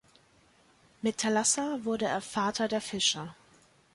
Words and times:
Mit 1.03 1.19
Thalassa 1.19 1.77
wurde 1.85 2.05
er 2.05 2.21
Vater 2.21 2.67
der 2.67 2.81
Fische. 2.81 3.35